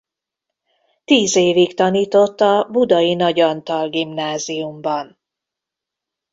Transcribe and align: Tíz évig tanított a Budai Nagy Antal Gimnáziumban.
Tíz 1.03 1.35
évig 1.35 1.73
tanított 1.73 2.41
a 2.41 2.67
Budai 2.71 3.13
Nagy 3.13 3.39
Antal 3.39 3.89
Gimnáziumban. 3.89 5.19